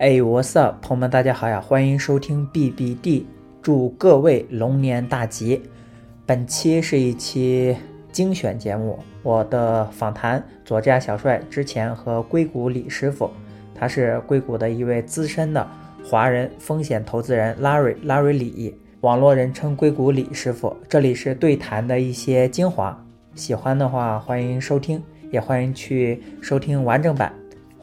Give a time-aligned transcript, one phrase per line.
[0.00, 1.60] 哎，我色朋友们，大家好呀！
[1.60, 3.24] 欢迎收听 BBD，
[3.60, 5.60] 祝各位龙年大吉。
[6.24, 7.76] 本期是一期
[8.10, 13.30] 精选节目，我的访谈左家小帅之前和硅谷李师傅，
[13.74, 15.68] 他是硅谷的一位资深的
[16.02, 20.74] 华人风险投资人 Larry Larry 李，网络人称硅谷李师傅。
[20.88, 22.98] 这里是对谈的一些精华，
[23.34, 27.30] 喜欢的话欢迎收听，也欢迎去收听完整版，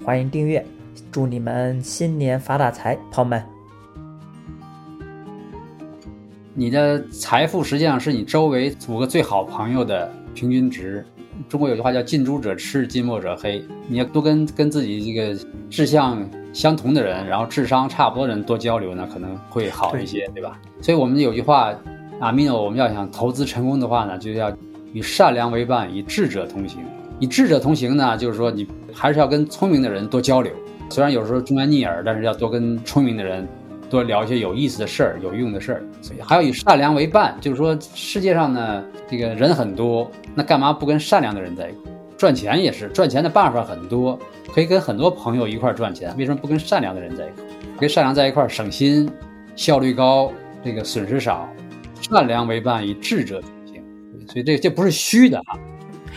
[0.04, 0.65] 欢迎订阅。
[1.11, 3.43] 祝你们新年发大财，朋友们！
[6.54, 11.06] 你的财富实际上是你周围五个最好朋友的平均值。
[11.47, 13.64] 中国有句话叫“近朱者赤，近墨者黑”。
[13.87, 15.39] 你要多跟跟自己这个
[15.70, 20.59] 志向相同的人，然后智商差不多的人多交流呢，可能会好一些，对吧？
[20.82, 21.71] 所以我们有句话
[22.20, 24.51] 阿米诺我们要想投资成功的话呢，就要
[24.93, 26.84] 与善良为伴，与智者同行。
[27.20, 30.51] 与智者同行呢，就是说你还是要跟聪明的人多交流。
[30.89, 33.47] 虽然有时候忠言逆耳，但是要多跟聪明的人
[33.89, 35.84] 多聊一些有意思的事儿、有用的事儿。
[36.02, 41.92] 所以还要以善良为伴，就是说世界上呢，这个人很多，那干嘛不跟善良的人在一块？
[42.17, 44.17] 赚钱也是，赚钱的办法很多，
[44.52, 46.16] 可以跟很多朋友一块赚钱。
[46.17, 47.44] 为什么不跟善良的人在一块？
[47.80, 49.08] 跟善良在一块省心、
[49.56, 50.31] 效率高，
[50.64, 51.47] 这个损失少。
[52.02, 53.84] 善良为伴，以智者同行。
[54.28, 55.59] 所以这这不是虚的哈。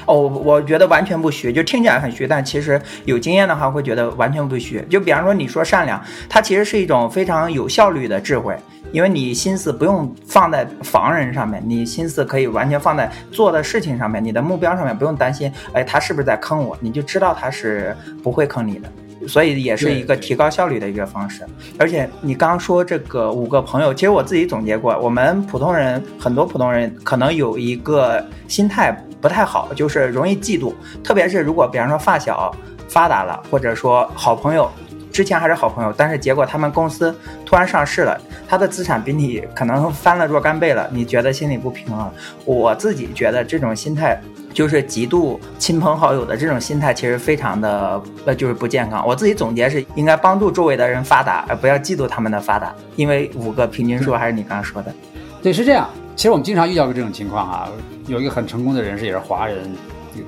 [0.06, 4.84] 哦，我觉得完全不虚，就听起来很虚，但其实有经验的话会觉得完全不虚。
[4.88, 8.56] 就比方说你说善良，它其实是一种非常有效率的智慧，
[8.92, 16.76] 因为你心思不用放在防人上面，你心思可以完全放在做的事情上面，你的目标上面不用担心，哎，他是不是在坑我？
[16.80, 18.88] 你就知道他是不会坑你的。
[19.28, 21.44] 所以也是一个提高效率的一个方式，
[21.78, 32.54] 而且你刚刚说这个五个朋友，其实我自己总结过，我们普通人很多普通人可能有一个心态不太好，就是容易嫉妒，特别是如果比方说发小
[32.88, 34.70] 发达了，或者说好朋友
[35.12, 42.10] 之前还是好朋友，但是结果他们公司突然上市了，他的资产比你可能翻了若干倍了，你觉得心里不平衡？
[42.44, 44.20] 我自己觉得这种心态。
[44.52, 49.06] 就是极度亲朋好友的这种心态，其实非常的呃，就是不健康。
[49.06, 52.74] 我自己总结是应该帮助周围的人发达，而不要嫉妒他们的发达。
[52.96, 54.92] 因为五个平均数还是你刚刚说的，
[55.40, 55.88] 对，是这样。
[56.20, 57.72] 其实我们经常遇到过这种情况啊。
[58.06, 59.74] 有一个很成功的人士，也是华人，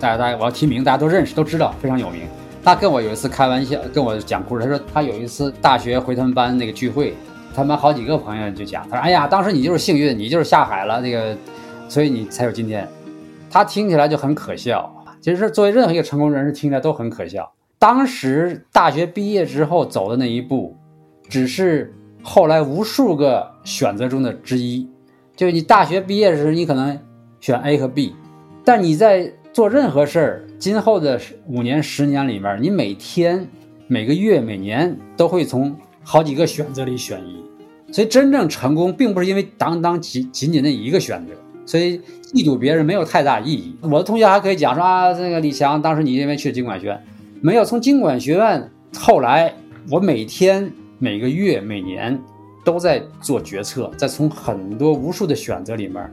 [0.00, 2.22] 大家大家我要提名，大家都认识都知道，非常有名。
[2.64, 7.14] 他跟我有一次开玩笑，跟我讲故事，他说他有一次大学回他们班那个聚会，
[7.54, 11.36] 他们好几个朋友就讲，他说：“哎呀，当时你就是幸运，你就是下海了，那个，
[11.90, 12.88] 所以你才有今天。”
[13.52, 17.52] 他听起来就很可笑，其实作为任何一个成功人士听起来都很可笑。
[17.78, 20.74] 当时大学毕业之后走的那一步，
[21.28, 21.92] 只是
[22.22, 24.88] 后来无数个选择中的之一。
[25.36, 26.98] 就是你大学毕业的时候，你可能
[27.40, 28.14] 选 A 和 B，
[28.64, 33.48] 但你在做任何事儿，今后的五年、十年里面，你每天、
[33.86, 37.42] 每个月、每年都会从好几个选择里选一。
[37.92, 41.32] 所以真正成功，并不是因为当当仅仅仅那一个选择。
[41.66, 43.76] 所以嫉妒别人没有太大意义。
[43.82, 47.00] 我的同学还可以讲说啊，这个李强当时你因为去经管学院，
[47.40, 49.52] 没有从经管学院，后来
[49.90, 52.18] 我每天、每个月、每年
[52.64, 56.10] 都在做决策，在从很多无数的选择里面，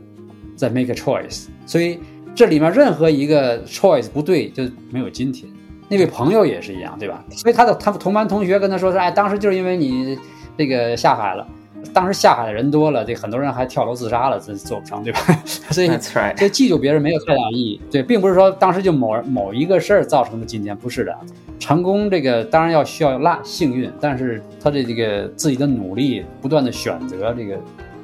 [0.56, 1.46] 在 make a choice。
[1.66, 2.00] 所以
[2.34, 5.52] 这里面任何一个 choice 不对，就没有今天。
[5.88, 7.24] 那位朋友也是一样，对吧？
[7.32, 10.18] 所以他的他同班同学跟他说说，哎，当时就是因为你
[10.58, 11.48] 这个下海了。
[11.94, 15.20] 当时下海的人多了，这很多人还跳楼自杀了，这做不成，对吧？
[15.72, 15.90] 所以，
[16.36, 17.82] 这记住别人没有太大意义。
[17.90, 21.18] 对，并不是说当时就某某一个事儿造成的今天，不是的。
[21.60, 27.60] 成功这个当然要需要拉幸运，但是他的这个自己的努力，不断的选择，这个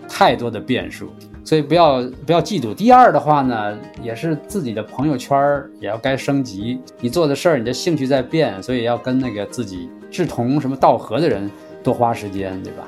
[0.08, 1.10] 太多的变数，
[1.44, 2.76] 所以不要不要嫉妒。
[2.76, 6.80] 第二的话呢，也是自己的朋友圈也要该升级。
[7.00, 11.50] 你做的事儿，你的兴趣在变，所以要跟那个自己志同什么道合的人
[11.82, 12.84] 多花时间，对吧？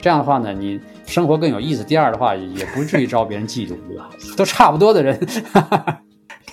[0.00, 1.82] 这样的话呢，你生活更有意思。
[1.82, 4.08] 第二的话，也不至于招别人嫉妒，对吧？
[4.36, 5.18] 都差不多的人。
[5.52, 6.00] 哈哈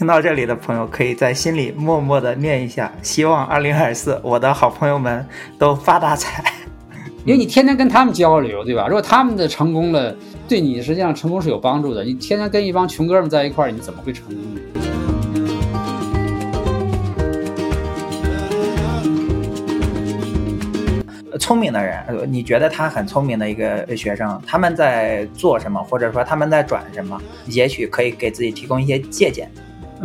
[0.01, 5.23] 听到这里的朋友，可以在心里默默的念一下：希望二零二四我的好朋友们
[5.59, 6.43] 都发大财。
[7.23, 8.87] 因为你天天跟他们交流，对吧？
[8.87, 10.15] 如果他们的成功了，
[10.47, 12.03] 对你实际上成功是有帮助的。
[12.03, 14.61] 你天天跟一帮穷哥们在一块儿，你怎么会成功呢？
[21.39, 27.21] 聪明的人，你觉得他很聪明的一个学生，他们在做什么，或者说他们在转什么？
[27.45, 29.47] 也许可以给自己提供一些借鉴。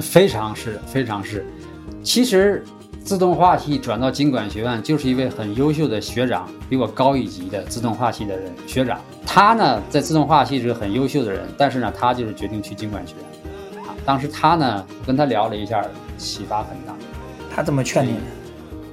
[0.01, 1.45] 非常是，非常是。
[2.03, 2.65] 其实
[3.03, 9.01] 自动化系转到经管学院，就是一位很优秀的学长，比我高一级的自动化系的人学长。
[9.25, 13.85] 他呢，在自动化系是个很优秀的人，但是呢，他就是决定去经管学院。
[14.05, 15.85] 当时他呢，跟他聊了一下，
[16.17, 16.95] 启发很大。
[17.55, 18.15] 他怎么劝你？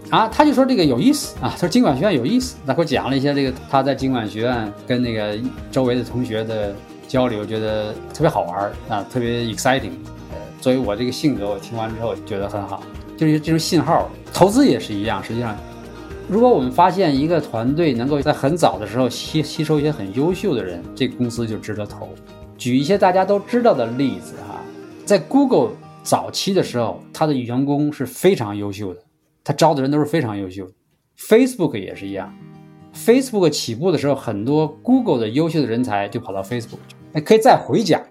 [0.10, 5.38] 啊，他就说这个有意思啊，他说经管学院有意思，他给我讲了一些这个他在经管学院跟那个
[5.72, 6.74] 周围的同学的
[7.08, 9.92] 交流，觉得特别好玩啊，特别 exciting。
[10.64, 12.82] 呃，作为我这个性格，我听完之后觉得很好，
[13.18, 14.10] 就是这种信号。
[14.34, 15.58] 投资也是一样，实际上，
[16.30, 22.08] 如果我们发现一个团队能够在很早的时候吸吸收一些很优秀的人，这个公司就值得投。
[22.58, 24.62] 举一些大家都知道的例子哈，
[25.06, 25.72] 在 Google
[26.02, 29.02] 早期的时候，他的员工是非常优秀的。
[29.44, 30.66] 他招的人都是非常优秀
[31.20, 32.34] ，Facebook 也是一样。
[32.96, 36.96] Facebook 起步的时候，很多 Google 的优秀的人才就跑到 Facebook 去。
[37.14, 38.02] 哎，可以再回讲，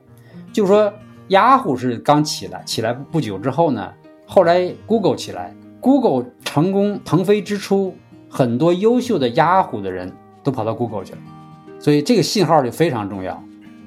[0.52, 0.93] 就是说
[1.28, 3.92] 雅虎是刚起来，起来不久之后呢，
[4.26, 7.94] 后来 Google 起来，Google 成功腾飞之初，
[8.28, 11.19] 很多优秀的雅虎的人都跑到 Google 去了，
[11.78, 13.42] 所以这个信号就非常重要。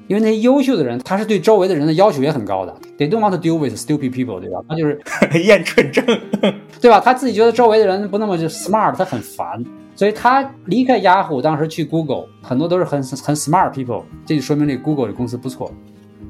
[0.08, 2.76] 因为那些优秀的人，他是对周围的人的要求也很高的。
[2.96, 4.60] They don't want to deal with stupid people，对吧？
[4.70, 5.02] 他就是
[5.44, 6.06] 厌蠢症，
[6.80, 7.00] 对吧？
[7.00, 9.64] 他自己觉得周围的人不那么就 smart，他很烦，
[9.96, 15.72] 所以他离开雅虎，当时去 Google，很多都是很很 smart people，这就说明这 Google 的公司不错。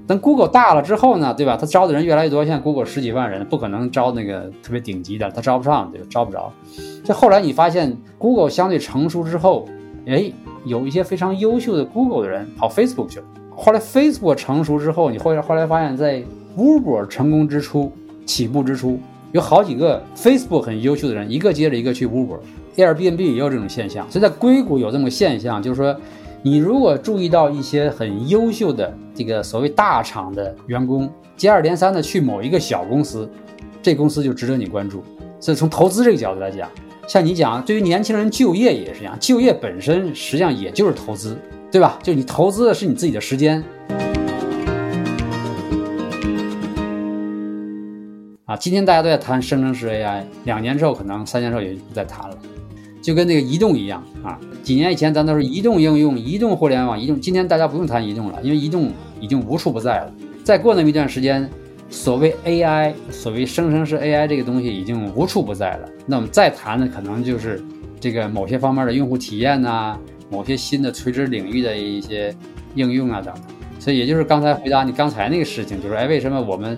[0.08, 1.58] 等 Google 大了之后呢，对吧？
[1.60, 6.08] 他招的人越来越多，现在 Google 十几万人，不可能招那个特别顶级的，他招不上，对吧？
[6.10, 6.52] 招不着。
[7.04, 9.68] 这后来你发现 Google 相对成熟之后，
[10.06, 10.32] 哎，
[10.66, 13.26] 有一些非常优秀的 Google 的人跑 Facebook 去了。
[13.56, 16.22] 后来 Facebook 成熟之后，你后来后来发现，在
[16.58, 17.92] Uber 成功之初，
[18.26, 19.00] 起步之初，
[19.32, 24.06] 有好几个 Facebook 很优秀的人，一个接着一个去 Uber，Airbnb 也有这种现象。
[24.12, 25.96] 所以在硅谷有这么个现象，就是说，
[26.46, 33.28] 你如果注意到一些很优秀的这个所谓大厂的员工，接二连三的去某一个小公司，
[33.82, 35.04] 这公司就值得你关注。
[35.40, 36.70] 所以从投资这个角度来讲，
[37.08, 41.36] 像你讲，对于年轻人就业也是一样，就业本身实际上也就是投资。
[41.72, 41.98] 对吧？
[42.04, 43.64] 就你投资的是你自己的时间
[48.46, 48.56] 啊！
[48.56, 52.38] 今天大家都在谈生成式 AI，两年之后可能三年之后也就不再谈了，
[53.06, 54.40] 就跟那个移动一样啊！
[54.64, 58.92] 几年以前咱都是移动应用、移动互联网、移动，今天大家不用谈移动了，因为移动
[59.22, 60.12] 已经无处不在了。
[60.44, 61.48] 再过那么一段时间，
[61.88, 65.90] 所谓 AI、所谓生成式 AI 这个东西已经无处不在了。
[66.08, 67.64] 那我们再谈的可能就是
[68.00, 69.96] 这个某些方面的用户体验呐。
[70.32, 72.36] 某些新的垂直领域的一些
[72.74, 73.44] 应用啊等等，
[73.78, 76.76] 所以也就是刚才回答你刚才那个事情，就是哎，为什么我们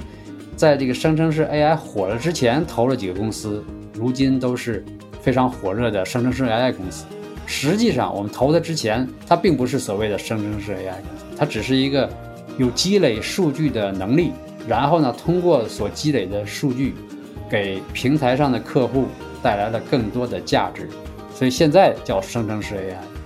[0.58, 3.64] 在这个生成式 AI 火了之前投了几个公司，
[3.94, 4.84] 如今都是
[5.28, 7.04] 非常火热的生成式 AI 公司？
[7.46, 12.10] 实际上，我们投它之前，它并不是所谓的生成式 AI 公司，它只是一个
[12.58, 14.32] 有积累数据的能力，
[14.70, 16.96] 然后呢，通过所积累的数据，
[17.50, 19.04] 给平台上的客户
[19.44, 20.88] 带来了更多的价值，
[21.36, 23.17] 所以现在叫生成式 AI。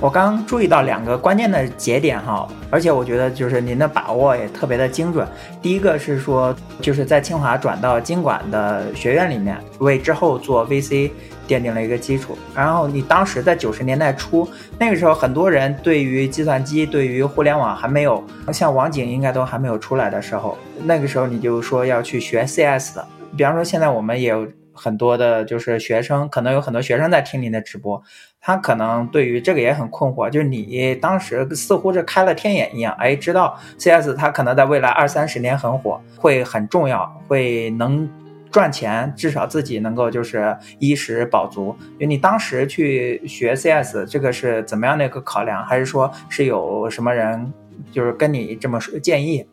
[0.00, 5.26] 我刚注意到两个关键的节点哈，而且我觉得就是您的把握也特别的精准。
[5.60, 11.10] 第一个是说，就是在清华转到经管的学院里面，为之后做 VC
[11.48, 12.38] 奠定了一个基础。
[12.54, 14.48] 然后你当时在九十年代初，
[14.78, 18.22] 那个时候很多人对于计算机、对于互联网还没有
[18.52, 23.04] 像网景应该都还没有出来的时候，那个时候你就说要去学 CS 的。
[23.36, 24.46] 比方说现在我们也有
[24.78, 28.00] 很多的就是学生，可能有很多学生在听您的直播。
[28.40, 38.08] 他可能对于这个也很困惑，就是你当时似乎是开了天眼一样，哎，知道 CS 它可能在未来二三十年很火，会很重要，会能
[38.50, 41.76] 赚钱，至少自己能够就是衣食饱足。
[41.98, 45.64] 就你当时去学 CS，这个是怎么样的一个考量？
[45.64, 47.52] 还是说是有什么人
[47.90, 49.44] 就是跟你这么说建议？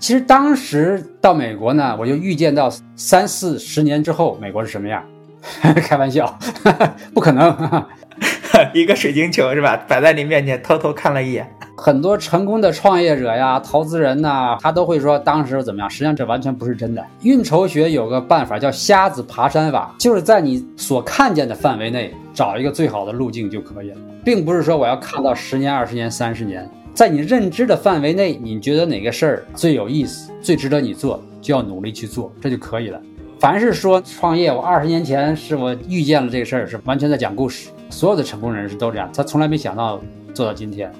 [0.00, 5.04] 其实当时到美国呢，我就预见到三四十年之后美国是什么样。
[5.76, 6.38] 开玩笑，
[7.14, 7.84] 不可能。
[8.74, 9.76] 一个水晶球是吧？
[9.88, 11.46] 摆在你面前，偷偷看了一眼。
[11.76, 15.88] 很多成功的创业者呀、投资人呐，他都会说当时怎么样。
[15.88, 17.02] 实际上这完全不是真的。
[17.22, 33.00] 运筹学有个办法叫瞎子爬山法，就是在你所看见的范围内找一个最好的路径就可以了，并不是说我要看到十年、二十年、三十年，在你认知的范围内，你觉得哪个事儿最有意思、最值得你做，就要努力去做，这就可以了。
[33.38, 37.70] 凡是说创业，我二十年前是我遇见了这个事儿，是完全在讲故事。
[37.88, 40.00] 所有的成功人士都这样，他从来没想到
[40.34, 40.92] 做到今天。